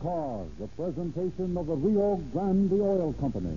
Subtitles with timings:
[0.00, 3.56] Cars, a presentation of the Rio Grande Oil Company.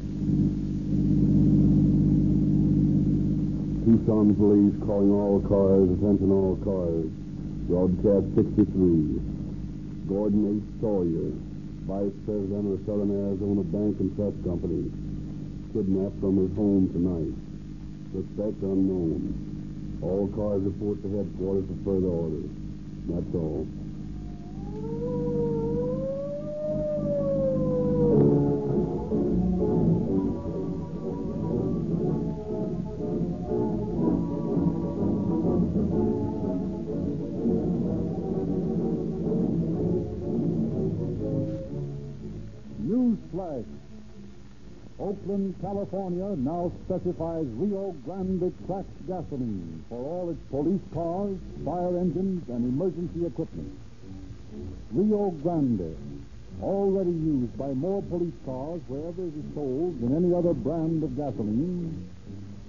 [3.86, 7.10] Tucson Police calling all cars, attention all cars.
[7.68, 9.20] Broadcast 63.
[10.08, 10.66] Gordon H.
[10.82, 11.32] Sawyer,
[11.86, 14.90] Vice President of the Southern Arizona Bank and Trust Company,
[15.74, 17.36] kidnapped from his home tonight.
[18.14, 20.00] Suspect unknown.
[20.02, 22.50] All cars report to headquarters for further orders.
[23.10, 23.68] That's all.
[45.62, 52.64] California now specifies Rio Grande cracked gasoline for all its police cars, fire engines, and
[52.64, 53.78] emergency equipment.
[54.94, 55.98] Rio Grande,
[56.64, 61.18] already used by more police cars wherever it is sold than any other brand of
[61.18, 62.10] gasoline,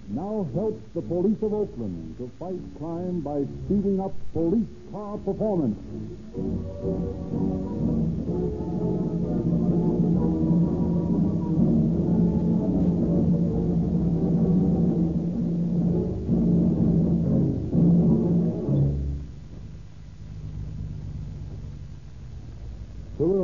[0.09, 5.79] now helps the police of Oakland to fight crime by speeding up police car performance.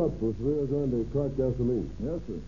[0.07, 1.91] Fill her up with Rio Grande cracked gasoline.
[1.99, 2.39] Yes, sir.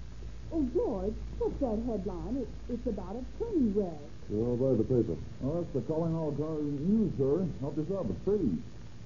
[0.53, 2.37] Oh, George, what's that headline?
[2.39, 4.01] It, it's about a train wreck.
[4.33, 5.17] I'll buy the paper.
[5.45, 7.47] Oh, that's the Calling All Cars News, sir.
[7.61, 8.07] Help yourself.
[8.11, 8.53] It's free.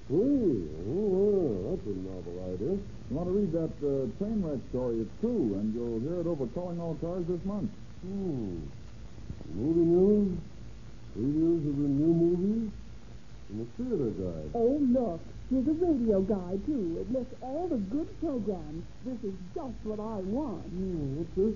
[0.07, 0.69] Free?
[0.87, 2.75] Oh, well, that's a novel idea.
[2.77, 5.01] You want to read that uh, train wreck story?
[5.01, 7.71] It's true, and you'll hear it over Calling All Cars this month.
[8.03, 8.67] Hmm.
[9.55, 10.37] Movie news,
[11.15, 12.71] reviews of the new movies,
[13.49, 14.51] and the theater guide.
[14.55, 16.97] Oh, look, here's a radio guide, too.
[17.01, 18.83] It lists all the good programs.
[19.05, 20.63] This is just what I want.
[20.69, 21.55] Hmm, what's this?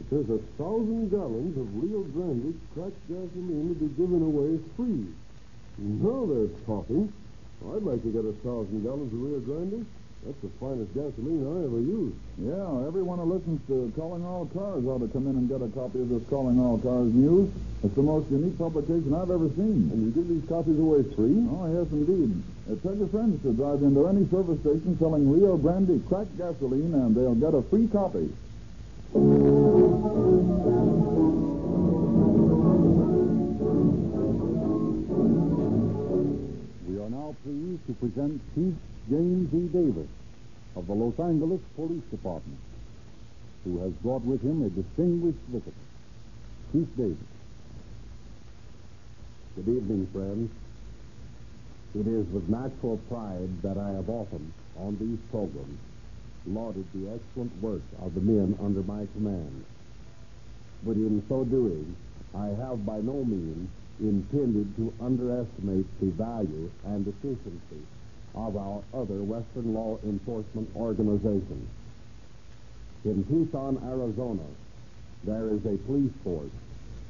[0.00, 5.04] It says a thousand gallons of Rio Grande cracked gasoline to be given away free.
[5.78, 7.12] Now they're talking.
[7.70, 9.86] I'd like to get a thousand gallons of Rio Grande.
[10.24, 12.14] That's the finest gasoline I ever used.
[12.38, 15.66] Yeah, everyone who listens to Calling All Cars ought to come in and get a
[15.74, 17.50] copy of this Calling All Cars News.
[17.82, 19.90] It's the most unique publication I've ever seen.
[19.90, 21.42] And you give these copies away free?
[21.50, 22.38] Oh, yes, indeed.
[22.70, 26.94] Uh, tell your friends to drive into any service station selling Rio Grande cracked gasoline,
[26.94, 28.30] and they'll get a free copy.
[37.42, 38.74] Pleased to present Chief
[39.10, 39.66] James E.
[39.74, 40.08] Davis
[40.76, 42.58] of the Los Angeles Police Department,
[43.64, 45.72] who has brought with him a distinguished visitor.
[46.72, 47.32] Chief Davis.
[49.56, 50.50] Good evening, friends.
[51.94, 55.78] It is with natural pride that I have often, on these programs,
[56.46, 59.64] lauded the excellent work of the men under my command.
[60.84, 61.96] But in so doing,
[62.34, 63.68] I have by no means
[64.02, 67.82] intended to underestimate the value and efficiency
[68.34, 71.68] of our other Western law enforcement organizations.
[73.04, 74.46] In Tucson, Arizona,
[75.24, 76.50] there is a police force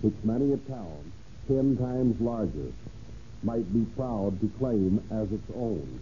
[0.03, 1.13] which many a town
[1.49, 2.73] ten times larger
[3.43, 6.01] might be proud to claim as its own.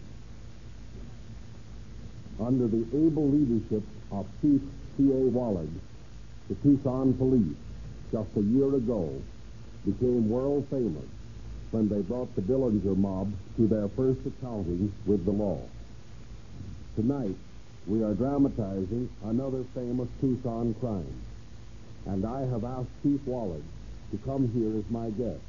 [2.41, 4.61] Under the able leadership of Chief
[4.97, 5.29] C.A.
[5.29, 5.71] Wollard,
[6.49, 7.57] the Tucson police,
[8.13, 9.21] just a year ago,
[9.85, 11.07] became world famous
[11.71, 15.61] when they brought the Dillinger mob to their first accounting with the law.
[16.97, 17.37] Tonight,
[17.87, 21.23] we are dramatizing another famous Tucson crime,
[22.07, 23.63] and I have asked Chief Wollard
[24.11, 25.41] to come here as my guest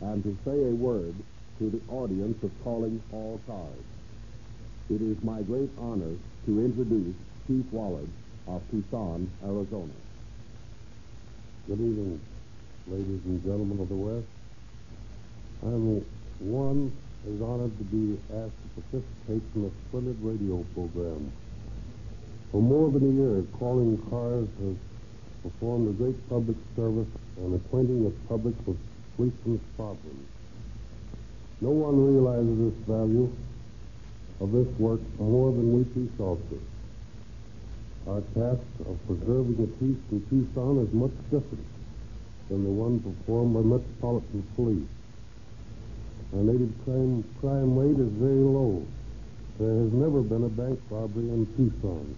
[0.00, 1.14] and to say a word
[1.58, 3.84] to the audience of Calling All Cars.
[4.90, 6.14] It is my great honor
[6.46, 7.14] to introduce
[7.46, 8.08] Chief Wollard
[8.48, 9.94] of Tucson, Arizona.
[11.68, 12.20] Good evening,
[12.88, 14.26] ladies and gentlemen of the West.
[15.62, 16.04] I'm
[16.40, 16.90] one
[17.24, 21.30] is honored to be asked to participate in a splendid radio program.
[22.50, 24.76] For more than a year, Calling Cars has
[25.44, 27.06] performed a great public service
[27.38, 28.78] and acquainting the public with
[29.14, 30.26] policemen's problems.
[31.60, 33.30] No one realizes this value
[34.40, 36.66] of this work more than we police officers.
[38.08, 41.64] Our task of preserving the peace in Tucson is much different
[42.52, 44.92] than the one performed by metropolitan police.
[46.36, 48.84] Our native crime, crime rate is very low.
[49.58, 52.14] There has never been a bank robbery in Tucson,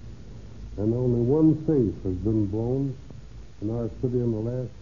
[0.79, 2.99] and only one safe has been blown
[3.63, 4.75] in our city in the last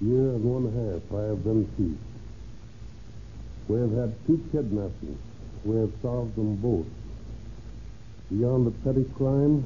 [0.00, 1.02] year and one half.
[1.10, 1.98] I have been chief.
[3.66, 5.18] We have had two kidnappings.
[5.64, 6.86] We have solved them both.
[8.30, 9.64] Beyond the petty crime,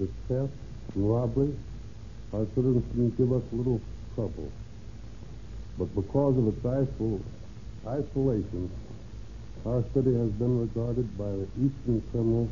[0.00, 0.52] the theft
[0.94, 1.52] and robbery,
[2.32, 3.82] our citizens give us little
[4.14, 4.52] trouble.
[5.78, 7.22] But because of its isol-
[7.86, 8.70] isolation,
[9.66, 12.50] our city has been regarded by the eastern criminals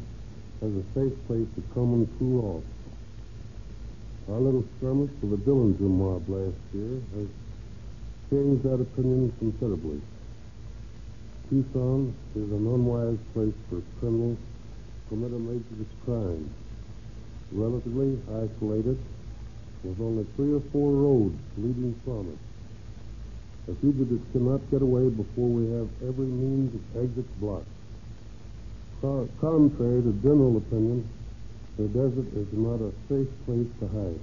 [0.63, 2.65] as a safe place to come and cool off.
[4.31, 7.29] Our little skirmish with the Dillinger mob last year has
[8.31, 10.01] changed that opinion considerably.
[11.51, 16.49] Tucson is an unwise place for criminals to commit a major crime.
[17.51, 18.97] Relatively isolated,
[19.85, 22.41] with only three or four roads leading from it.
[23.67, 27.67] The fugitives cannot get away before we have every means of exit blocked.
[29.01, 31.09] Co- contrary to general opinion,
[31.79, 34.23] the desert is not a safe place to hide.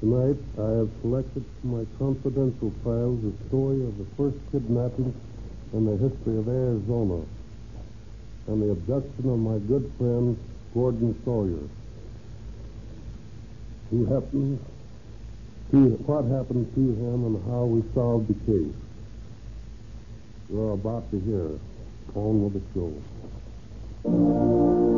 [0.00, 5.12] Tonight, I have selected from my confidential files the story of the first kidnapping
[5.72, 7.24] in the history of Arizona
[8.48, 10.36] and the abduction of my good friend
[10.72, 11.68] Gordon Sawyer,
[13.90, 14.58] who happened
[15.70, 15.76] to
[16.06, 18.74] what happened to him and how we solved the case.
[20.48, 21.58] You're about to hear.
[22.16, 22.62] On with the
[24.02, 24.89] show.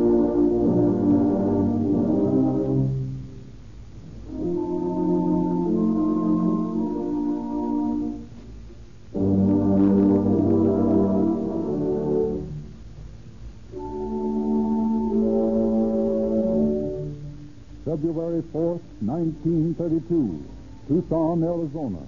[18.53, 20.45] February 4th, 1932,
[20.87, 22.05] Tucson, Arizona.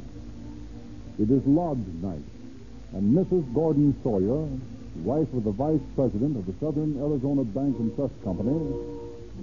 [1.17, 2.21] It is lodge night,
[2.93, 3.51] and Mrs.
[3.53, 4.45] Gordon Sawyer,
[5.03, 8.53] wife of the vice president of the Southern Arizona Bank and Trust Company,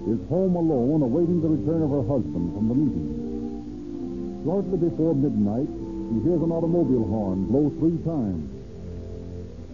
[0.08, 4.43] is home alone awaiting the return of her husband from the meeting.
[4.44, 8.46] Shortly before midnight, she hears an automobile horn blow three times.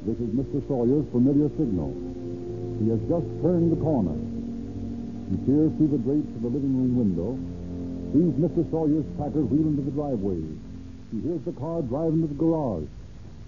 [0.07, 0.67] This is Mr.
[0.69, 1.93] Sawyer's familiar signal.
[2.81, 4.28] He has just turned the corner.
[5.31, 7.37] He peers through the drapes of the living room window,
[8.17, 8.65] sees Mr.
[8.71, 10.41] Sawyer's Packard wheel into the driveway.
[11.11, 12.89] She hears the car drive into the garage.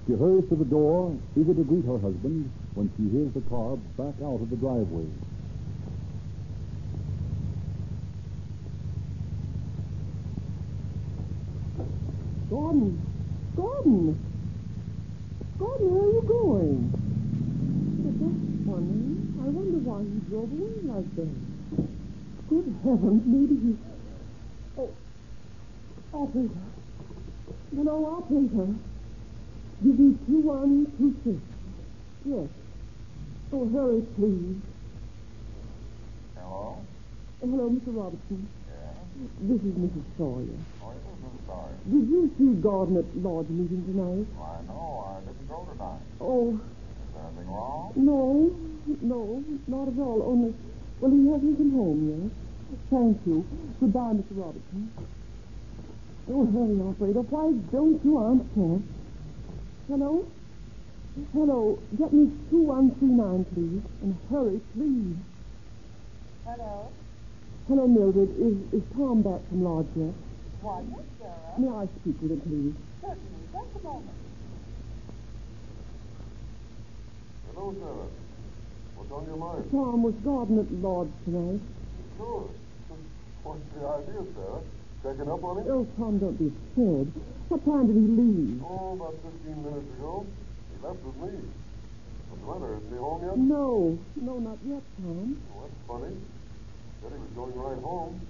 [0.07, 3.77] She hurries to the door, eager to greet her husband, when she hears the car
[3.97, 5.09] back out of the driveway.
[12.51, 13.01] Gordon!
[13.57, 14.21] Gordon!
[15.59, 16.93] Gordon, where are you going?
[18.05, 19.17] But that's funny.
[19.41, 21.50] I wonder why he drove away like that.
[22.51, 23.77] Good heavens, maybe he...
[24.77, 24.91] Oh,
[26.13, 26.51] operator.
[27.75, 28.75] Hello, operator.
[29.85, 31.39] Give me 2126.
[32.27, 32.49] Yes.
[33.53, 34.59] Oh, hurry, please.
[36.35, 36.77] Hello?
[37.41, 37.95] Oh, hello, Mr.
[37.95, 38.49] Robertson.
[38.67, 38.99] Yeah?
[39.43, 40.05] This is Mrs.
[40.19, 40.59] Sawyer.
[40.83, 41.47] Oh, is Mrs.
[41.47, 41.77] Sawyer.
[41.87, 44.27] Did you see Gordon at Lodge meeting tonight?
[44.43, 45.07] I know.
[45.07, 46.03] I didn't go tonight.
[46.21, 46.59] Oh, Is
[47.15, 47.93] there anything wrong?
[47.95, 48.51] No,
[49.03, 50.23] no, not at all.
[50.27, 50.53] Only,
[51.01, 52.31] well, he hasn't come home yet.
[52.91, 53.47] Thank you.
[53.81, 54.37] Goodbye, Mr.
[54.39, 54.91] Robertson.
[54.95, 56.33] Hmm?
[56.33, 57.21] Oh, hurry, operator.
[57.23, 58.83] Why don't you answer?
[59.89, 60.27] Hello?
[61.33, 61.79] Hello.
[61.99, 63.83] Get me 2139, please.
[64.03, 65.17] And hurry, please.
[66.45, 66.93] Hello.
[67.67, 68.31] Hello, Mildred.
[68.39, 70.15] Is, is Tom back from Lodge yet?
[70.63, 71.59] Why, yes, Sarah.
[71.59, 72.75] May I speak with him, please?
[73.01, 73.43] Certainly.
[73.53, 74.17] Just a moment.
[77.53, 78.07] Hello, Sarah.
[78.95, 79.71] What's on your mind?
[79.73, 81.61] Tom, was Gordon at Lodge tonight?
[82.21, 82.45] Sure.
[83.43, 84.61] What's the idea, Sarah?
[85.03, 85.65] Checking up on him?
[85.73, 87.09] Oh, Tom, don't be scared.
[87.49, 88.61] What time did he leave?
[88.61, 90.27] Oh, about 15 minutes ago.
[90.69, 91.41] He left with me.
[92.29, 92.77] What's the matter?
[92.77, 93.41] Isn't he home yet?
[93.41, 95.41] No, no, not yet, Tom.
[95.49, 96.13] Oh, that's funny.
[97.01, 98.21] Said he was going right home.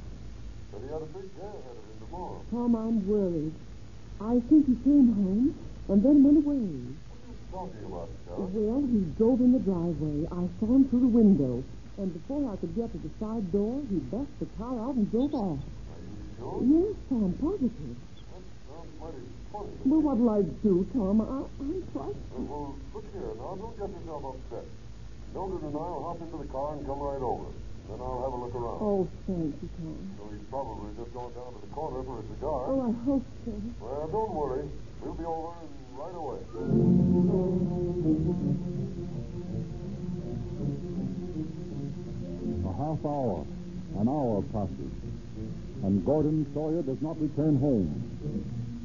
[0.70, 2.38] Said he had a big day ahead of him tomorrow.
[2.54, 3.54] Tom, I'm worried.
[4.22, 5.58] I think he came home
[5.90, 6.62] and then went away.
[7.10, 8.46] What are you talking about, Sarah?
[8.54, 10.30] Well, he drove in the driveway.
[10.30, 11.66] I saw him through the window.
[11.98, 15.10] And before I could get to the side door, he backed the car out and
[15.10, 15.58] drove off.
[15.58, 16.62] Are you sure?
[16.64, 17.96] Yes, Tom, positive.
[18.30, 19.74] That sounds mighty funny.
[19.76, 21.20] to Well, what'll I do, Tom?
[21.20, 22.48] I, I'm frightened.
[22.48, 23.34] Well, look here.
[23.36, 24.64] Now, don't get yourself upset.
[25.34, 27.46] Mildred and I'll hop into the car and come right over.
[27.90, 28.80] Then I'll have a look around.
[28.80, 29.98] Oh, thank you, Tom.
[30.16, 32.64] So he's probably just gone down to the corner for a cigar.
[32.70, 33.52] Oh, I hope so.
[33.80, 34.66] Well, don't worry.
[35.02, 35.52] We'll be over
[35.98, 36.40] right away.
[42.80, 43.44] Half hour,
[44.00, 44.92] an hour passes,
[45.84, 47.92] and Gordon Sawyer does not return home.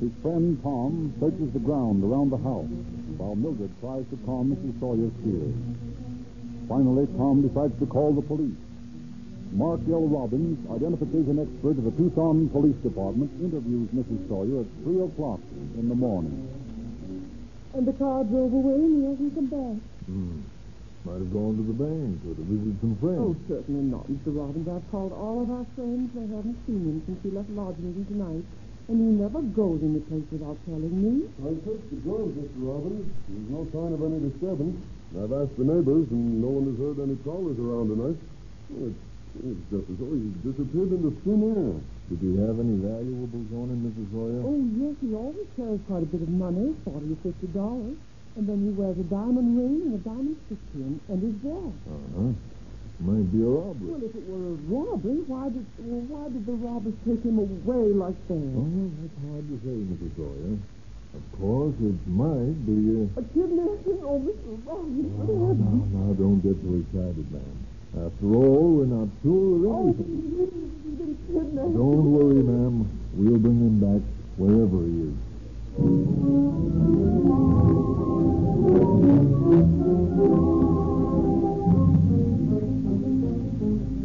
[0.03, 2.67] His friend Tom searches the ground around the house,
[3.15, 4.75] while Mildred tries to calm Mrs.
[4.83, 5.55] Sawyer's fears.
[6.67, 8.59] Finally, Tom decides to call the police.
[9.55, 10.03] Mark L.
[10.11, 14.27] Robbins, identification expert of the Tucson Police Department, interviews Mrs.
[14.27, 15.39] Sawyer at 3 o'clock
[15.79, 16.35] in the morning.
[17.73, 19.79] And the car drove away and he hasn't come back.
[20.07, 20.41] Hmm.
[21.05, 23.21] Might have gone to the bank or to visit some friends.
[23.21, 24.33] Oh, certainly not, Mr.
[24.33, 24.65] Robbins.
[24.65, 26.09] I've called all of our friends.
[26.17, 28.41] They haven't seen him since he left lodge meeting tonight.
[28.89, 31.29] And he never goes any place without telling me.
[31.45, 32.57] I searched the grounds, Mr.
[32.57, 33.05] Robbins.
[33.29, 34.81] There's no sign of any disturbance.
[35.13, 38.17] I've asked the neighbors, and no one has heard any callers around tonight.
[38.74, 38.97] It's,
[39.45, 41.77] it's just as though he disappeared into thin air.
[42.09, 44.09] Did he have any valuables on him, Mrs.
[44.09, 44.41] Sawyer?
[44.41, 47.93] Oh, yes, he always carries quite a bit of money, forty or fifty dollars.
[48.36, 51.72] And then he wears a diamond ring and a diamond pin and his watch.
[51.88, 52.32] Uh-huh.
[53.00, 53.92] Might be a robbery.
[53.92, 57.39] Well, if it were a robbery, why did well, why did the robbers take him
[57.39, 58.39] away like that?
[58.56, 60.12] Oh, that's hard to say, Mrs.
[60.15, 60.56] Sawyer.
[61.15, 63.08] Of course, it might be a...
[63.20, 64.00] A kidnapping?
[64.04, 64.51] Oh, Mr.
[64.68, 66.20] Robbins, what Now, now, happened?
[66.20, 67.56] don't get so excited, ma'am.
[67.96, 71.15] After all, we're not sure of Oh, anything.
[71.32, 71.72] kidnapped.
[71.75, 72.84] Don't worry, ma'am.
[73.15, 74.04] We'll bring him back
[74.36, 75.15] wherever he is.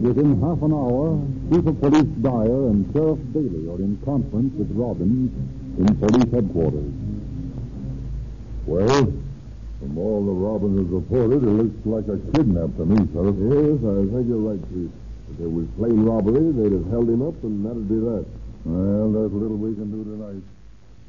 [0.01, 1.19] Within half an hour,
[1.51, 5.31] Chief of Police Dyer and Sheriff Bailey are in conference with Robbins
[5.79, 6.93] in police headquarters.
[8.67, 9.13] Well,
[9.81, 13.35] from all the Robbins has reported, it looks like a kidnap to me, Sheriff.
[13.43, 14.91] Yes, I think you're right, Chief.
[15.35, 18.27] If it was plain robbery, they'd have held him up, and that'd be that.
[18.65, 20.47] Well, there's little we can do tonight.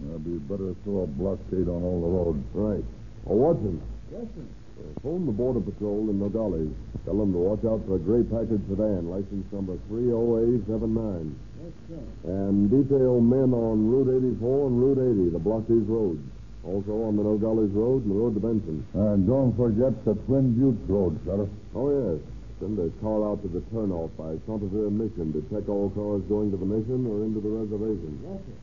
[0.10, 2.42] It'd be better to throw a blockade on all the roads.
[2.54, 2.86] Right.
[3.28, 3.82] Oh, Watson.
[4.12, 4.44] Yes, sir.
[4.44, 6.74] Uh, phone the Border Patrol in Nogales.
[7.06, 11.32] Tell them to watch out for a gray Packard sedan, license number 30879.
[11.64, 12.04] Yes, sir.
[12.28, 16.20] And detail men on Route 84 and Route 80 to block these roads.
[16.68, 18.86] Also on the Nogales Road and the road to Benson.
[18.94, 21.50] And don't forget the Twin Buttes Road, Sheriff.
[21.74, 22.20] Oh, yes.
[22.60, 26.22] Send a car out to the turnoff by San Xavier Mission to check all cars
[26.30, 28.14] going to the mission or into the reservation.
[28.22, 28.60] Yes, sir.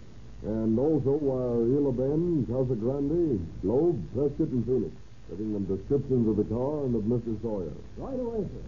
[0.47, 4.95] And also wire Gila Bend, Casa Grande, Globe, Prescott, and Phoenix.
[5.31, 7.37] Giving them descriptions of the car and of Mr.
[7.43, 7.73] Sawyer.
[7.97, 8.65] Right away, sir.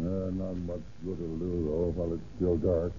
[0.00, 2.92] Uh, not much good it'll do, though, while it's still dark.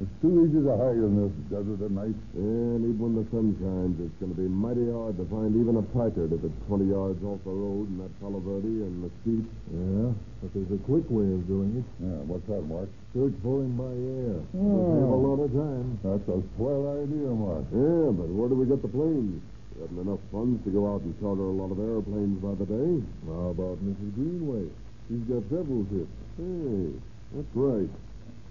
[0.00, 2.16] It's too easy to hide in this desert at night.
[2.32, 5.76] And even when the sun shines, it's going to be mighty hard to find even
[5.76, 9.44] a Packard if it's 20 yards off the road in that Palo Verde and Mesquite.
[9.68, 10.08] Yeah,
[10.40, 11.86] but there's a quick way of doing it.
[12.00, 12.88] Yeah, what's that, Mark?
[13.12, 14.40] Search for him by air.
[14.56, 15.86] We'll save a lot of time.
[16.00, 17.68] That's a swell idea, Mark.
[17.68, 19.44] Yeah, but where do we get the planes?
[19.74, 22.66] We haven't enough funds to go out and charter a lot of airplanes by the
[22.66, 22.90] day.
[23.26, 24.14] How about Mrs.
[24.14, 24.66] Greenway?
[25.08, 26.10] She's got several ships.
[26.36, 26.90] Hey,
[27.34, 27.90] that's right.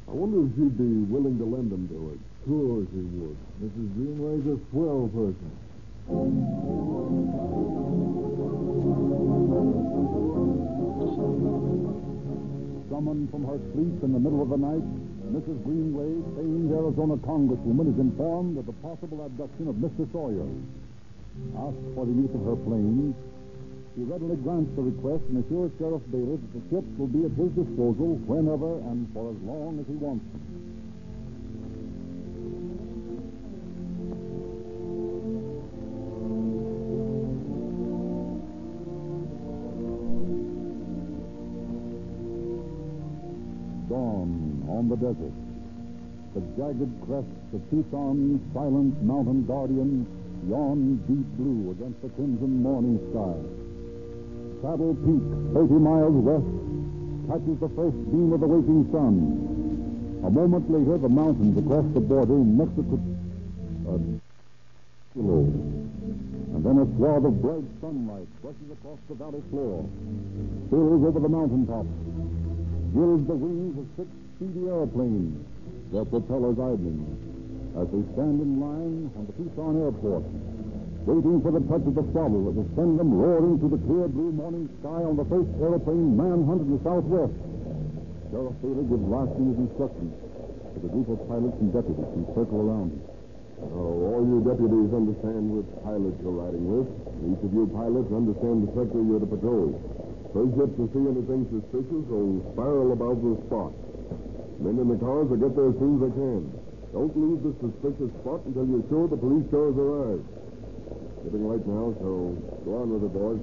[0.07, 2.19] I wonder if she'd be willing to lend them to us.
[2.47, 3.37] Sure she would.
[3.61, 3.87] Mrs.
[3.93, 5.51] Greenway's a swell person.
[12.89, 14.87] Summoned from her sleep in the middle of the night,
[15.29, 15.61] Mrs.
[15.63, 20.11] Greenway, famed Arizona congresswoman, is informed of the possible abduction of Mr.
[20.11, 20.49] Sawyer.
[21.57, 23.15] Asked for the use of her planes,
[23.95, 27.31] she readily grants the request and assures Sheriff Bailey that the ships will be at
[27.31, 30.45] his disposal whenever and for as long as he wants them.
[43.89, 45.33] Dawn on the desert.
[46.35, 50.05] The jagged crests of Tucson's silent mountain guardian
[50.47, 53.35] yawn deep blue against the crimson morning sky.
[54.61, 55.23] Saddle Peak,
[55.55, 56.51] 30 miles west,
[57.27, 59.49] catches the first beam of the waking sun.
[60.23, 62.99] A moment later, the mountains across the border in Mexico.
[63.87, 64.19] Uh.
[65.19, 69.87] And then a swath of bright sunlight brushes across the valley floor,
[70.67, 71.89] spills over the mountaintops,
[72.93, 75.45] gilds the wings of six speedy airplanes,
[75.91, 77.03] their propellers idling,
[77.77, 80.25] as they stand in line on the Tucson airport,
[81.05, 84.07] waiting for the touch of the throttle that will send them roaring through the clear
[84.09, 87.33] blue morning sky on the first airplane manhunt in the southwest.
[88.29, 90.13] Sheriff Bailey gives last minute instructions
[90.73, 93.01] to the group of pilots and deputies who circle around him.
[93.73, 96.87] Oh, all you deputies understand which pilots you're riding with.
[97.25, 99.75] Each of you pilots understand the sector you're to patrol.
[100.31, 103.73] First ship to see anything suspicious will spiral about the spot.
[104.61, 106.41] Men in the cars will get there as soon as they can.
[106.91, 110.25] Don't leave the suspicious spot until you're sure the police cars arrive.
[111.23, 112.33] Getting late now, so
[112.65, 113.37] go on with it, boys.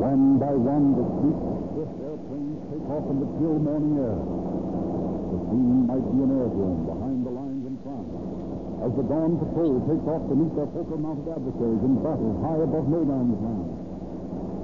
[0.00, 1.36] One by one, the sleek,
[1.76, 4.16] swift airplanes take off in the chill morning air.
[4.16, 8.71] The scene might be an airdrome behind the lines in front.
[8.82, 12.90] As the dawn patrol takes off to meet their poker-mounted adversaries in battle high above
[12.90, 13.70] no man's land.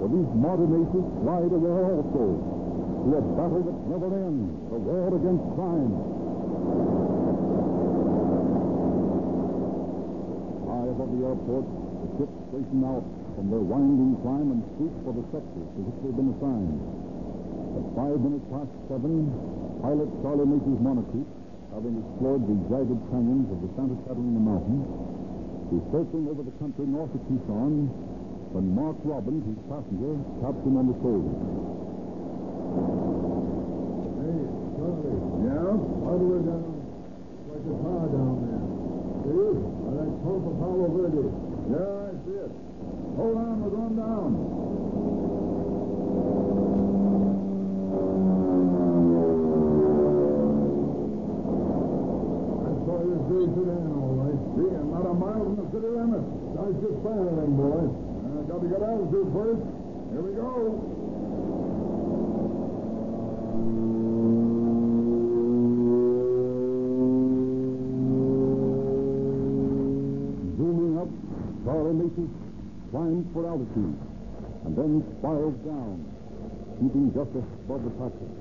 [0.02, 2.24] For these modern aces slide away also.
[2.34, 5.92] to a battle that never ends, a war against crime.
[10.66, 11.66] High above the airport,
[12.02, 13.06] the ships straighten out
[13.38, 16.74] from their winding climb and shoot for the sectors to which they've been assigned.
[17.78, 19.30] At five minutes past seven,
[19.78, 21.30] pilot Charlie Macy's Monocoupe,
[21.78, 24.82] having explored the jagged canyons of the Santa Catalina Mountains,
[25.70, 27.86] is circling over the country north of Tucson
[28.50, 31.30] when Mark Robbins, his passenger, taps him on the shoulder.
[34.26, 34.42] Hey,
[34.74, 35.22] Charlie.
[35.46, 35.70] Yeah?
[36.02, 36.66] How do we down?
[37.46, 38.64] Like a car down there.
[39.22, 39.54] See?
[39.62, 41.30] By that pump of Palo Verde.
[41.30, 42.52] Yeah, I see it.
[43.14, 44.57] Hold on, we're going down.
[53.56, 54.38] All right.
[54.56, 56.20] See, I'm not a mile from the city limit.
[56.52, 57.88] Start your firing, boys.
[57.88, 59.64] Uh, got to get altitude first.
[60.12, 60.76] Here we go.
[70.58, 71.08] Zooming up,
[71.64, 72.28] Charlie Mason
[72.90, 73.96] climbs for altitude
[74.64, 76.04] and then spirals down,
[76.80, 78.36] keeping just above the platform.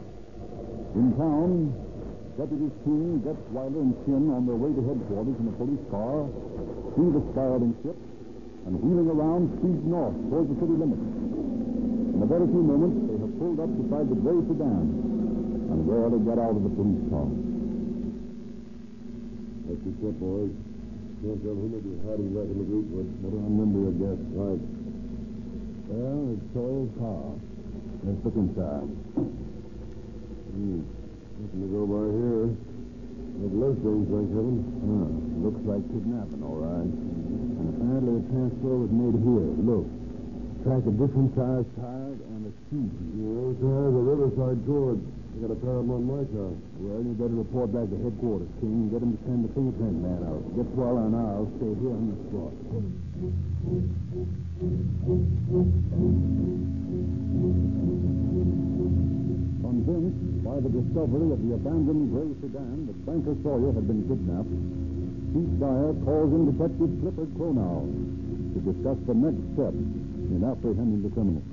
[0.95, 1.86] In town,
[2.37, 6.29] deputies King, Gutzweiler, and Chin on their way to headquarters in a police car
[6.93, 7.97] see the spiraling ship
[8.69, 11.01] and wheeling around speed north towards the city limits.
[11.01, 14.85] In a very few moments, they have pulled up beside the gray sedan
[15.69, 17.25] and rarely get out of the police car.
[19.65, 20.53] That's the ship, boys.
[21.21, 22.65] Can't tell who may be hiding back in the.
[22.65, 24.21] What do I remember your guess?
[24.37, 24.61] Right.
[25.89, 27.33] Well, it's Sawyer's car.
[28.05, 28.89] Let's look inside.
[30.53, 30.96] Hmm.
[31.37, 32.49] Nothing to go by here.
[33.37, 34.57] That less things, thank heaven.
[35.45, 36.89] Looks like kidnapping, all right.
[36.89, 39.53] And apparently a transfer was made here.
[39.61, 39.85] Look.
[40.65, 42.89] Track of different sized tires and a key.
[43.21, 44.97] Yeah, tires are Riverside Cord.
[44.97, 46.49] I got a pair of them on my car.
[46.81, 48.89] Well, you better report back to headquarters, King.
[48.89, 50.41] And get him to send the fingerprint man out.
[50.57, 52.57] Gutzweiler and I'll stay here on the spot.
[60.67, 64.51] The discovery of the abandoned gray sedan that Banker Sawyer had been kidnapped,
[65.31, 71.11] Chief Dyer calls in Detective Clifford Cronow to discuss the next step in apprehending the
[71.15, 71.43] criminal.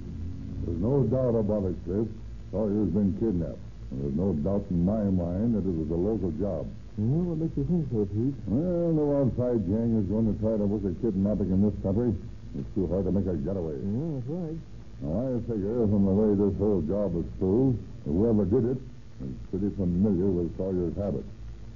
[0.66, 2.10] There's no doubt about it, Cliff.
[2.50, 3.62] Sawyer's been kidnapped.
[3.94, 6.66] And there's no doubt in my mind that it was a local job.
[6.98, 8.34] Well, what makes you think so, Pete?
[8.50, 12.10] Well, no outside gang is going to try to work a kidnapping in this country.
[12.58, 13.78] It's too hard to make a getaway.
[13.78, 14.58] Yeah, that's right.
[15.06, 18.80] Now, I figure from the way this whole job is proved, whoever did it
[19.22, 21.28] is pretty familiar with Sawyer's habits.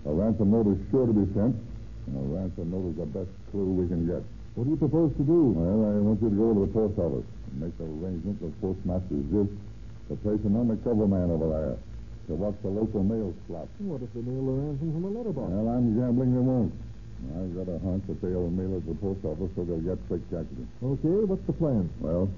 [0.07, 1.55] A ransom note is sure to be sent,
[2.07, 4.23] and a ransom note is the best clue we can get.
[4.55, 5.55] What do you propose to do?
[5.55, 9.23] Well, I want you to go to the post office and make arrangements with Postmaster
[9.31, 9.55] Zisk
[10.11, 11.77] to place an undercover man over there
[12.27, 13.69] to watch the local mail slot.
[13.79, 15.47] What if they mail the ransom from a letterbox?
[15.47, 16.75] Well, I'm gambling they won't.
[17.39, 19.99] I've got a hunch that they'll mail it to the post office so they'll get
[20.07, 20.67] quick jacketed.
[20.83, 21.91] Okay, what's the plan?
[22.03, 22.31] Well,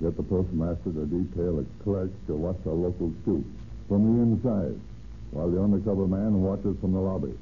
[0.00, 3.44] get the postmaster to detail a clerk to watch the local chute
[3.88, 4.80] from the inside
[5.30, 7.34] while the undercover man watches from the lobby.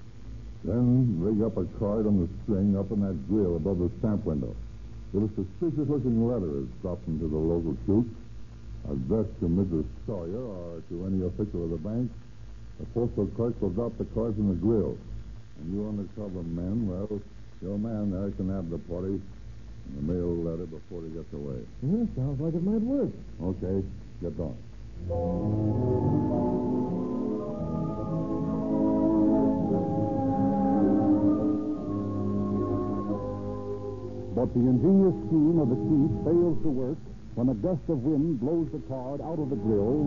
[0.65, 4.25] Then rig up a card on the string up in that grill above the stamp
[4.25, 4.57] window.
[5.13, 8.09] If a suspicious-looking letter is dropped into the local chute,
[8.91, 9.85] addressed to Mrs.
[10.07, 12.11] Sawyer or to any official of the bank,
[12.81, 14.97] the postal clerk will drop the cards in the grill.
[15.61, 17.21] And you undercover men, well,
[17.63, 21.61] your man there can have the party and the mail letter before he gets away.
[21.85, 23.13] Yeah, sounds like it might work.
[23.41, 23.87] Okay,
[24.21, 24.57] get on.
[34.35, 36.99] But the ingenious scheme of the chief fails to work
[37.35, 40.05] when a gust of wind blows the card out of the grill,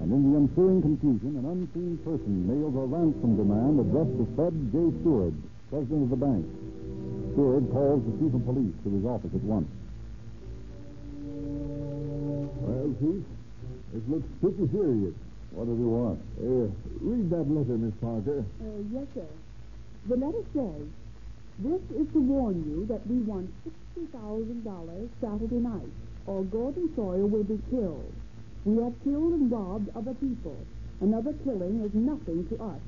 [0.00, 4.54] and in the ensuing confusion, an unseen person mails a ransom demand addressed to Fred
[4.72, 4.90] J.
[5.00, 5.34] Stewart,
[5.70, 6.46] president of the bank.
[7.32, 9.68] Stewart calls the chief of police to his office at once.
[12.64, 13.22] Well, Chief,
[13.94, 15.14] it looks pretty serious.
[15.52, 16.18] What does he want?
[16.42, 16.66] Uh,
[17.00, 18.44] read that letter, Miss Parker.
[18.60, 19.30] Uh, yes, sir.
[20.08, 20.82] The letter says,
[21.62, 23.48] this is to warn you that we want
[23.96, 25.94] $60,000 Saturday night,
[26.26, 28.12] or Gordon Sawyer will be killed.
[28.64, 30.56] We have killed and robbed other people.
[31.00, 32.80] Another killing is nothing to us.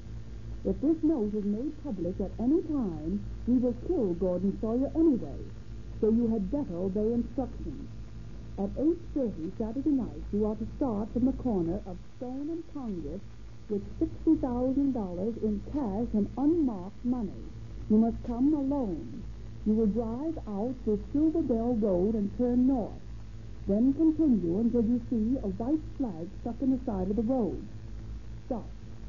[0.64, 5.38] If this note is made public at any time, we will kill Gordon Sawyer anyway.
[6.00, 7.86] So you had better obey instructions.
[8.58, 13.20] At 8.30 Saturday night, you are to start from the corner of Stone and Congress
[13.68, 17.44] with $60,000 in cash and unmarked money.
[17.90, 19.22] You must come alone.
[19.66, 22.96] You will drive out to Silver Bell Road and turn north.
[23.68, 27.60] Then continue until you see a white flag stuck in the side of the road.
[28.46, 28.64] Stop,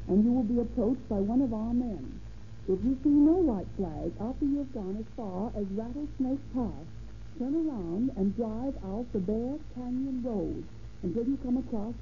[0.08, 2.20] and you will be approached by one of our men.
[2.68, 6.84] If you see no white flag after you have gone as far as Rattlesnake Pass,
[7.38, 10.64] turn around and drive out the Bear Canyon Road
[11.02, 11.94] until you come across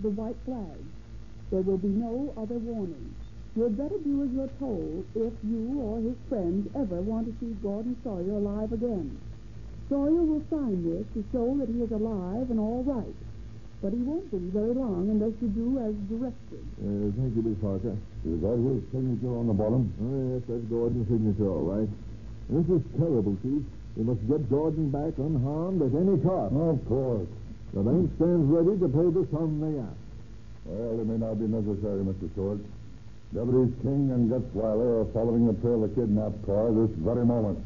[0.00, 0.78] the white flag.
[1.50, 3.14] There will be no other warning.
[3.56, 7.34] You had better do as you're told if you or his friends ever want to
[7.40, 9.18] see Gordon Sawyer alive again.
[9.88, 13.16] Sawyer will sign this to show that he is alive and all right.
[13.82, 16.64] But he won't be very long unless you do as directed.
[16.80, 17.96] Uh, thank you, Miss Parker.
[18.24, 19.88] Is that his signature on the bottom?
[20.00, 21.90] Oh, yes, that's Gordon's signature, all right.
[22.50, 23.62] This is terrible, Chief.
[23.96, 26.54] We must get Gordon back unharmed at any cost.
[26.54, 27.28] Of course.
[27.72, 29.96] The bank stands ready to pay the sum they ask.
[30.66, 32.30] Well, it may not be necessary, Mr.
[32.32, 32.60] Stewart.
[33.34, 37.58] Deputies King and Gutzweiler are following the trail of the kidnapped car this very moment.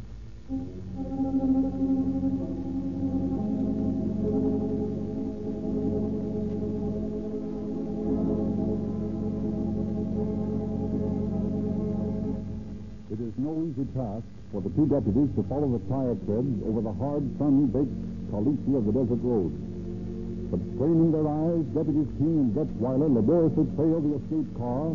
[13.20, 16.80] It is no easy task for the two deputies to follow the tire treads over
[16.80, 17.92] the hard, sun-baked
[18.32, 19.52] caliche of the desert road.
[20.48, 24.88] But straining their eyes, Deputies King and Gutzweiler laboriously trail the escape car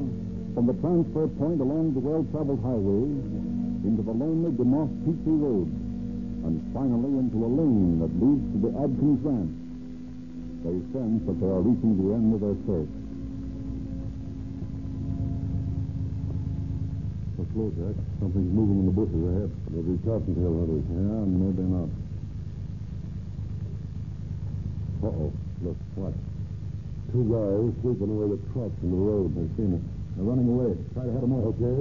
[0.58, 3.14] from the transfer point along the well-traveled highway
[3.86, 5.70] into the lonely DeMoss Petrie Road,
[6.50, 9.54] and finally into a lane that leads to the Adkins Ranch.
[10.66, 12.90] They sense that they are reaching the end of their search.
[17.38, 17.96] So slow, Jack.
[18.20, 19.48] Something's moving in the bushes ahead.
[19.72, 20.84] Maybe cottontail hunters.
[20.92, 21.88] Yeah, maybe not.
[25.08, 25.32] Uh-oh.
[25.64, 26.12] Look, what?
[27.16, 29.32] Two guys sweeping away the trucks in the road.
[29.32, 29.84] They've seen us.
[30.20, 30.76] They're running away.
[30.92, 31.56] Try to head them off.
[31.56, 31.80] Okay.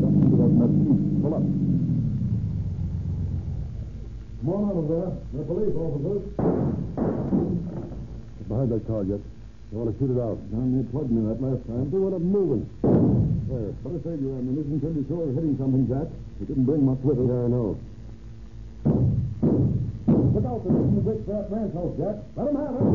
[0.00, 1.04] Jump into that mesquite.
[1.20, 1.44] Pull up.
[4.40, 5.12] Come on out of there.
[5.36, 6.24] They're police officers.
[8.48, 9.20] Behind that car, Jet.
[9.74, 10.38] You want to shoot it out?
[10.54, 11.90] Down near plugged me that last time.
[11.90, 12.62] Do what I'm moving.
[13.50, 13.74] Where?
[13.82, 16.06] Better save your ammunition until you're sure of hitting something, Jack.
[16.38, 17.26] We didn't bring much with us.
[17.26, 17.74] Yeah, I know.
[20.30, 22.22] Look out, making the break for that ranch house, Jack.
[22.38, 22.86] Let them have it.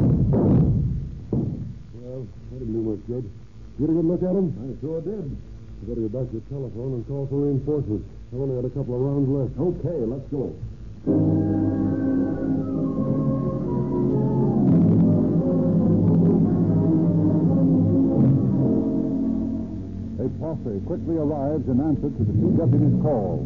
[1.99, 3.27] Well, that didn't do much good.
[3.27, 4.47] You get a good look at him?
[4.55, 5.35] I sure did.
[5.35, 8.07] You better get back to your telephone and call for reinforcements.
[8.31, 9.51] I've only got a couple of rounds left.
[9.59, 10.55] Okay, let's go.
[20.85, 23.43] Quickly arrives in answer to the two deputies' call.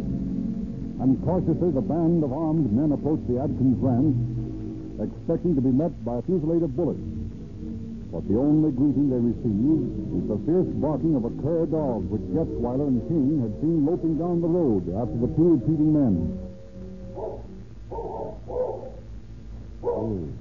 [1.02, 4.15] And cautiously, the band of armed men approach the Adkins ranch,
[5.02, 7.02] expecting to be met by a fusillade of bullets.
[8.13, 9.80] But the only greeting they receive
[10.15, 14.22] is the fierce barking of a cur dog which Gutzweiler and King had seen loping
[14.22, 16.38] down the road after the two retreating men.
[17.17, 17.41] Oh,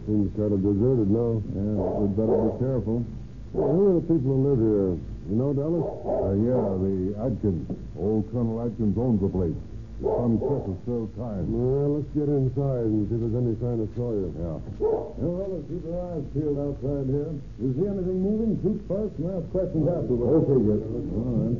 [0.07, 1.41] seems kind of deserted now.
[1.57, 3.05] Yeah, we'd better be careful.
[3.53, 5.12] Well, who are the people who live here?
[5.33, 5.89] You know, Dallas?
[6.05, 7.65] Uh, yeah, the Adkins.
[7.97, 9.57] Old Colonel Adkins owns the place.
[9.97, 11.49] His son Chris is still time.
[11.49, 14.29] Well, let's get inside and see if there's any sign of Sawyer.
[14.29, 14.61] Yeah.
[14.77, 17.33] Well, let's keep our eyes peeled outside here.
[17.65, 20.37] You see anything moving, shoot first and ask questions afterwards.
[20.37, 20.81] Okay, yes.
[20.85, 21.57] All right.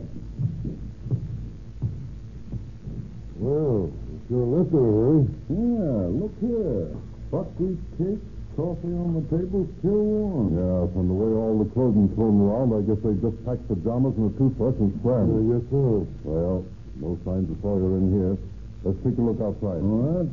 [3.41, 5.25] Well, it's your listener, huh?
[5.49, 6.93] Yeah, look here.
[7.33, 8.21] Buckwheat cake,
[8.63, 10.55] coffee on the table, still warm.
[10.55, 14.15] Yeah, from the way all the clothing thrown around, I guess they just packed pajamas
[14.15, 15.27] and a toothbrush and swam.
[15.51, 16.07] Guess so.
[16.23, 16.63] Well,
[17.03, 18.35] no signs of Sawyer in here.
[18.87, 19.83] Let's take a look outside.
[19.83, 20.31] All right.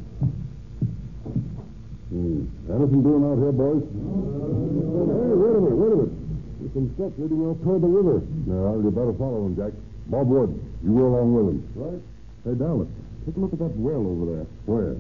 [2.14, 2.46] Hmm.
[2.70, 3.82] Anything doing out here, boys?
[3.82, 6.16] Hey, wait a minute, wait a minute.
[6.62, 8.22] There's some steps leading out toward the river.
[8.46, 9.74] Yeah, you better follow him, Jack.
[10.06, 10.54] Bob Wood,
[10.86, 11.60] you go along with him.
[11.74, 12.02] Right.
[12.46, 12.90] Hey, Dallas,
[13.26, 14.46] take a look at that well over there.
[14.70, 14.98] Where?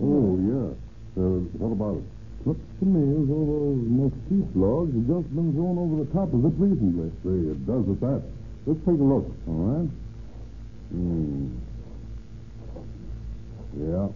[0.00, 0.72] Oh, yeah.
[1.16, 2.15] Uh, what about it?
[2.46, 6.30] Looks to me as though those mesquite logs have just been thrown over the top
[6.30, 7.10] of it recently.
[7.26, 8.22] See, it does at that.
[8.70, 9.26] Let's take a look.
[9.50, 9.90] All right.
[10.94, 11.58] Hmm.
[13.82, 14.06] Yeah.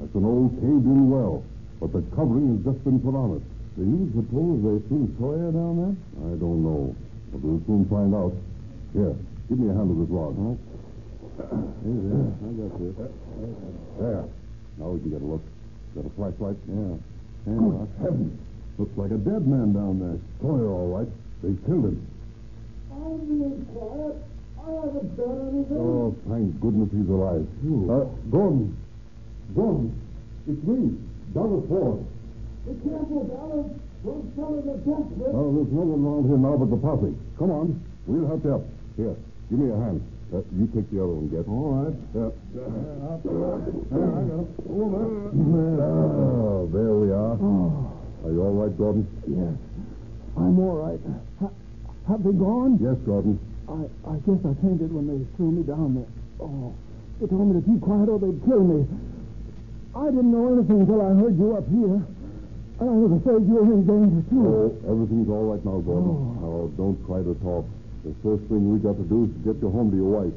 [0.00, 1.44] That's an old caved-in well,
[1.84, 3.44] but the covering has just been put on it.
[3.76, 5.94] Do you suppose they threw Sawyer down there?
[6.24, 6.96] I don't know,
[7.28, 8.32] but we'll soon find out.
[8.96, 9.12] Here,
[9.52, 10.32] give me a hand with this rod.
[11.84, 12.30] Here, there.
[12.40, 12.94] I got this.
[14.00, 14.24] There.
[14.80, 15.44] Now we can get a look.
[15.94, 16.56] Got a flashlight?
[16.72, 16.96] Yeah.
[17.44, 18.40] Good heavens.
[18.78, 20.18] Looks like a dead man down there.
[20.40, 21.08] Sawyer, all right.
[21.42, 22.06] They killed him.
[22.90, 24.16] I'm being quiet.
[24.64, 25.76] I haven't done anything.
[25.76, 27.44] Oh, thank goodness he's alive.
[27.44, 28.76] Uh, Gordon.
[29.54, 29.92] Gordon.
[30.48, 30.96] It's me,
[31.34, 32.00] Douglas Ford.
[32.64, 33.68] Be careful, Dallas.
[34.04, 35.32] Don't tell her the desperate.
[35.36, 37.12] Oh, there's no one around here now but the posse.
[37.38, 37.80] Come on.
[38.06, 38.64] We'll help you up.
[38.96, 39.16] Here,
[39.50, 40.00] Give me a hand.
[40.32, 41.46] Uh, you take the other one, Get.
[41.46, 41.94] All right.
[42.16, 42.26] Yeah.
[42.26, 43.60] Up there.
[43.92, 45.78] There, I got him.
[45.78, 47.36] Oh, there we are.
[47.38, 47.92] Oh,
[48.24, 49.06] Are you all right, Gordon?
[49.30, 49.54] yes.
[50.36, 50.98] I'm all right.
[51.38, 51.54] Ha-
[52.10, 52.82] have they gone?
[52.82, 53.38] Yes, Gordon.
[53.70, 56.10] I, I guess I fainted when they threw me down there.
[56.42, 56.74] Oh,
[57.20, 58.82] they told me to keep quiet or they'd kill me.
[59.94, 62.02] I didn't know anything until I heard you up here.
[62.82, 64.42] I was afraid you were in danger, too.
[64.42, 66.10] Oh, everything's all right now, Gordon.
[66.10, 66.42] Oh.
[66.42, 67.62] Now, don't try to talk.
[68.04, 70.36] The first thing we got to do is to get you home to your wife.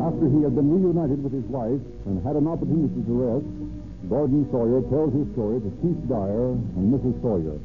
[0.00, 3.44] After he had been reunited with his wife and had an opportunity to rest,
[4.08, 7.20] Gordon Sawyer tells his story to Chief Dyer and Mrs.
[7.20, 7.60] Sawyer.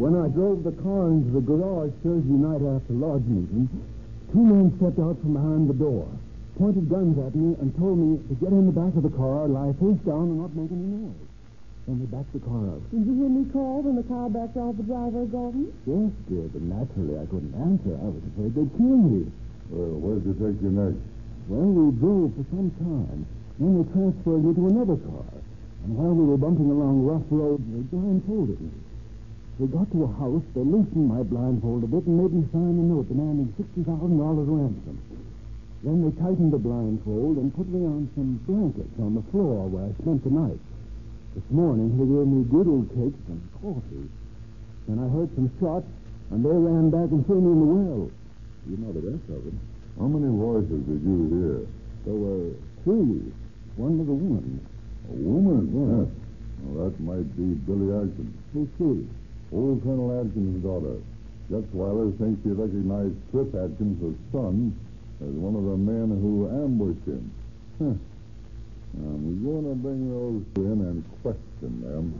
[0.00, 3.68] When I drove the car into the garage Thursday night after lodge meeting,
[4.32, 6.08] two men stepped out from behind the door,
[6.56, 9.46] pointed guns at me, and told me to get in the back of the car,
[9.48, 11.28] lie face down, and not make any noise.
[11.86, 12.82] Then they backed the car up.
[12.90, 15.70] Did you hear me call when the car backed off the driveway, Gordon?
[15.86, 17.94] Yes, dear, but naturally I couldn't answer.
[17.94, 19.30] I was afraid they'd kill me.
[19.70, 20.98] Well, where'd you take you next?
[21.46, 23.22] Well, we drove for some time.
[23.62, 25.30] Then they transferred me to another car.
[25.86, 28.74] And while we were bumping along rough roads, they blindfolded me.
[29.62, 32.76] We got to a house, they loosened my blindfold a bit and made me sign
[32.76, 34.98] a note demanding $60,000 ransom.
[35.86, 39.86] Then they tightened the blindfold and put me on some blankets on the floor where
[39.86, 40.58] I spent the night.
[41.38, 44.10] This morning, they gave me griddle cakes and coffee.
[44.90, 45.86] Then I heard some shots,
[46.34, 48.10] and they ran back and threw me in the well.
[48.66, 49.54] You know the rest of it.
[49.94, 51.56] How many voices did you hear?
[52.02, 52.50] There were
[52.82, 53.30] three.
[53.78, 54.58] One was a woman.
[55.06, 55.70] A woman?
[55.70, 56.10] Yes.
[56.66, 58.34] Well, that might be Billy Adkins.
[58.58, 59.06] Who's she?
[59.54, 60.98] Old Colonel Adkins' daughter.
[61.46, 64.74] Gutzweiler thinks he recognized Trip Adkins' son
[65.22, 67.30] as one of the men who ambushed him.
[67.78, 67.96] Huh.
[68.96, 72.12] I'm going to bring those in and question them.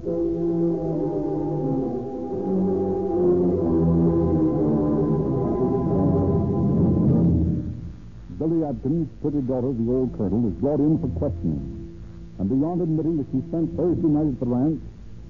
[8.38, 12.00] Billy Adkins, pretty daughter of the old colonel, is brought in for questioning.
[12.38, 14.80] And beyond admitting that she spent Thursday night at the ranch,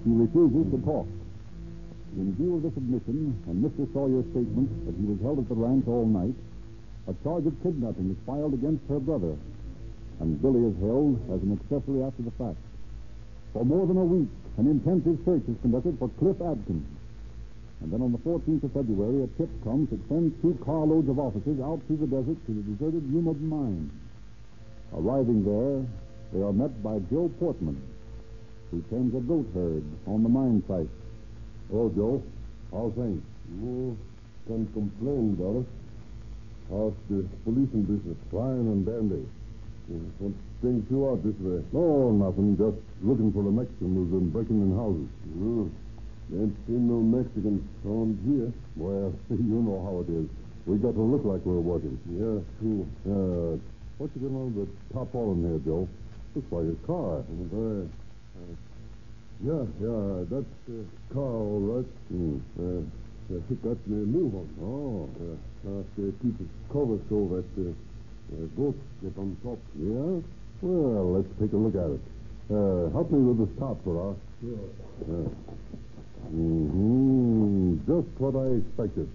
[0.03, 1.07] she refuses to talk.
[2.19, 3.87] In view of this admission and Mr.
[3.93, 6.35] Sawyer's statement that he was held at the ranch all night,
[7.09, 9.37] a charge of kidnapping is filed against her brother,
[10.21, 12.59] and Billy is held as an accessory after the fact.
[13.53, 16.87] For more than a week, an intensive search is conducted for Cliff Adkins.
[17.81, 21.19] And then on the 14th of February, a tip comes that sends two carloads of
[21.19, 23.91] officers out through the desert to the deserted Yuma mine.
[24.95, 25.85] Arriving there,
[26.33, 27.81] they are met by Joe Portman,
[28.71, 30.89] who tends a goat herd on the mine site.
[31.73, 32.23] Oh, Joe.
[32.73, 33.23] How's things?
[33.61, 33.97] You
[34.47, 35.67] can complain, complain,
[36.69, 36.95] Doris.
[36.95, 38.17] How's the policing business?
[38.31, 39.27] Fine and dandy.
[40.19, 41.63] What brings you out this way?
[41.73, 42.57] No, nothing.
[42.57, 45.09] Just looking for the Mexican who's been breaking in houses.
[45.35, 45.71] No.
[46.35, 48.51] Ain't seen no Mexicans around here.
[48.75, 50.27] Well, you know how it is.
[50.67, 51.95] We got to look like we're working.
[52.11, 52.83] Yeah, true.
[53.07, 53.55] Uh,
[53.99, 55.89] what you got on the top all in here, Joe?
[56.35, 57.23] Looks like a car.
[57.23, 57.87] Uh,
[59.39, 60.83] yeah, yeah, that's the
[61.15, 61.87] car, all right.
[62.11, 62.43] Hmm.
[62.59, 62.83] Uh,
[63.31, 64.51] that's it new one.
[64.59, 65.07] Oh.
[65.15, 69.59] Uh, to keep it covered so that uh, uh, goats get on top.
[69.75, 70.23] Yeah?
[70.63, 72.03] Well, let's take a look at it.
[72.47, 74.15] Uh, help me with the stop, Farrar.
[74.41, 74.71] Sure.
[75.11, 75.29] Yeah.
[76.31, 77.83] Mm-hmm.
[77.87, 79.11] Just what I expected.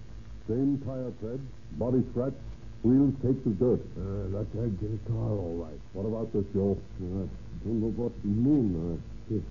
[0.48, 1.40] Same tire tread,
[1.78, 2.34] body scratch,
[2.82, 3.80] wheels caked with dirt.
[3.96, 5.80] Uh, that's a good car, all right.
[5.92, 6.76] What about this, Joe?
[7.00, 7.24] Uh,
[7.64, 8.68] don't know what you mean.
[8.76, 8.96] Uh,
[9.32, 9.44] this,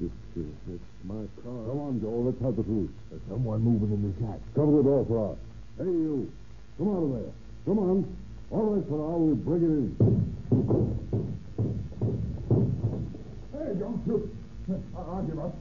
[0.00, 1.60] this, uh, it's my car.
[1.70, 2.28] Come on, Joe.
[2.28, 2.90] Let's have the truth.
[3.10, 4.40] There's someone moving in the shack.
[4.54, 5.38] Cover the door for us.
[5.78, 6.30] Hey, you.
[6.78, 7.32] Come out of there.
[7.66, 8.16] Come on.
[8.50, 9.90] All right, for now, we'll bring it in.
[13.50, 14.30] Hey, don't shoot.
[14.94, 15.56] I'll give up.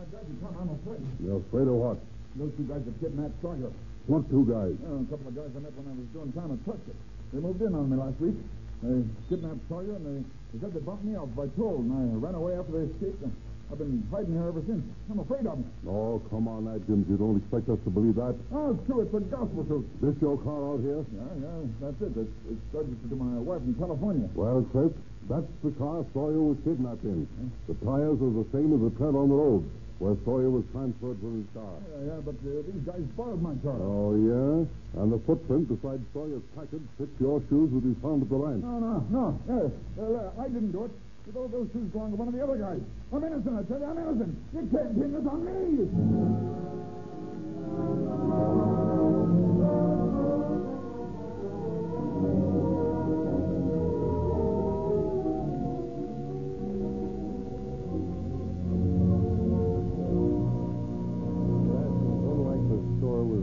[0.00, 0.56] I got you, Tom.
[0.56, 1.04] I'm afraid.
[1.20, 1.98] You're afraid of what?
[2.36, 3.68] Those two guys have kidnapped Sawyer.
[4.06, 4.72] What two guys?
[4.80, 6.96] Uh, a couple of guys I met when I was doing time at Tusker.
[7.32, 8.38] They moved in on me last week.
[8.80, 10.18] They kidnapped Sawyer, and they,
[10.54, 13.20] they said they bumped me out by toll, and I ran away after they escaped.
[13.20, 13.36] And
[13.70, 14.82] I've been hiding here ever since.
[15.10, 15.64] I'm afraid of them.
[15.86, 17.06] Oh, come on, Adkins.
[17.06, 18.34] You don't expect us to believe that?
[18.50, 19.06] Oh, true.
[19.06, 19.86] It's a gospel truth.
[20.02, 21.06] This your car out here?
[21.14, 22.18] Yeah, yeah, that's it.
[22.18, 24.26] It's, it's registered to my wife in California.
[24.34, 24.90] Well, Chris,
[25.30, 27.30] that's the car Sawyer was kidnapped in.
[27.70, 29.62] The tires are the same as the tread on the road,
[30.02, 31.78] where Sawyer was transferred from his car.
[31.94, 33.78] Yeah, yeah, but uh, these guys borrowed my car.
[33.78, 34.66] Oh, yeah?
[34.98, 38.66] And the footprint beside Sawyer's Packard fits your shoes that he found at the ranch.
[38.66, 39.26] No, no, no.
[39.46, 40.92] Well, uh, I didn't do it.
[41.30, 42.82] With all those shoes belong to one of the other guys.
[43.14, 44.34] I'm innocent, I tell you, I'm innocent.
[44.50, 45.86] You can't pin this on me.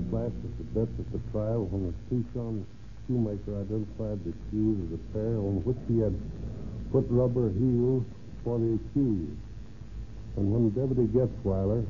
[0.08, 2.66] Blasted to death at the trial when a Tucson
[3.08, 6.16] shoemaker identified the shoes as a pair on which he had
[6.92, 8.04] put rubber heels
[8.44, 9.42] for the accused.
[10.38, 11.86] And when Deputy Gutzweiler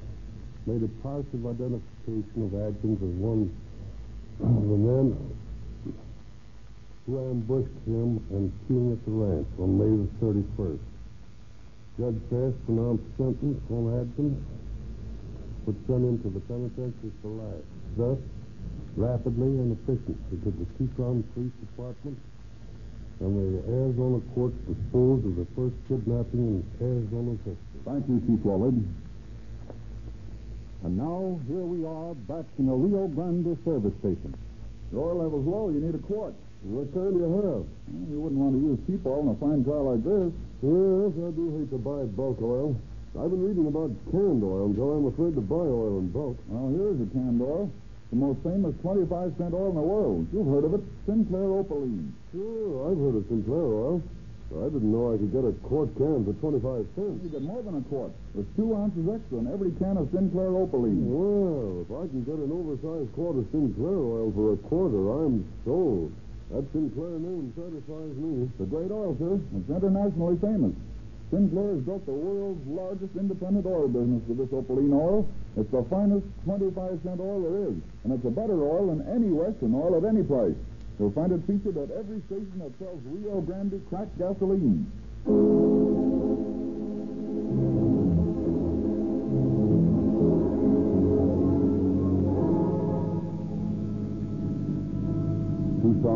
[0.65, 3.51] made a positive identification of Adkins as one
[4.39, 5.15] of the men
[7.05, 10.83] who ambushed him and King at the ranch on May the 31st.
[11.97, 14.37] Judge Fass pronounced sentence on Adkins,
[15.65, 17.65] was sent into the penitentiary for life.
[17.97, 18.19] Thus,
[18.95, 22.17] rapidly and efficiently did the Tucson Police Department
[23.19, 27.81] and the Arizona courts dispose of the first kidnapping in Arizona's history.
[27.85, 28.77] Thank you, Chief Wollard.
[30.83, 34.37] And now, here we are back in the Rio Grande service station.
[34.91, 35.69] The oil level's low.
[35.69, 36.35] You need a quart.
[36.61, 37.65] What kind do you have?
[37.65, 37.65] Well,
[38.09, 40.29] you wouldn't want to use cheap oil in a fine car like this.
[40.61, 42.77] Yes, I do hate to buy bulk oil.
[43.17, 46.37] I've been reading about canned oil, so I'm afraid to buy oil in bulk.
[46.47, 47.71] Well, here's a canned oil.
[48.09, 50.27] The most famous 25 cent oil in the world.
[50.31, 50.83] You've heard of it.
[51.05, 52.15] Sinclair Opaline.
[52.31, 54.01] Sure, I've heard of Sinclair oil.
[54.47, 57.19] I didn't know I could get a quart can for 25 cents.
[57.19, 58.15] You get more than a quart.
[58.31, 61.03] There's two ounces extra in every can of Sinclair Opaline.
[61.03, 65.43] Well, if I can get an oversized quart of Sinclair oil for a quarter, I'm
[65.67, 66.15] sold.
[66.55, 68.47] That Sinclair name satisfies me.
[68.47, 69.35] It's a great oil, sir.
[69.35, 70.71] It's internationally famous.
[71.31, 75.27] Sinclair has built the world's largest independent oil business with this Opaline oil.
[75.57, 79.27] It's the finest 25 cent oil there is, and it's a better oil than any
[79.27, 80.55] Western oil at any price.
[80.99, 84.87] You'll find it featured at every station that sells Rio Grande cracked gasoline.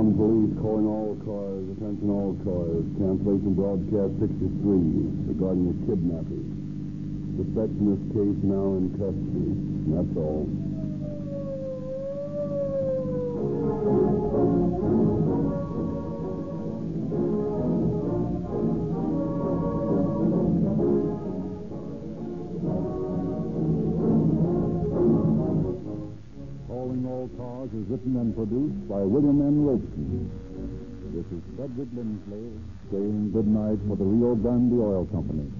[0.01, 4.49] Police calling all cars, attention all cars, cancellation broadcast 63
[5.29, 6.41] regarding a kidnapping.
[7.37, 9.53] Suspect in this case now in custody.
[9.93, 10.49] That's all.
[27.91, 29.65] Written and produced by William N.
[29.67, 30.31] Robson.
[31.11, 32.55] This is Frederick Lindsley
[32.89, 35.51] saying good night for the Rio Grande Oil Company.